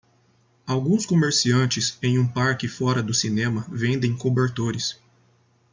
Alguns 0.65 1.05
comerciantes 1.05 1.95
em 2.01 2.17
um 2.17 2.27
parque 2.27 2.67
fora 2.67 3.03
do 3.03 3.13
cinema 3.13 3.67
vendem 3.69 4.17
cobertores. 4.17 4.99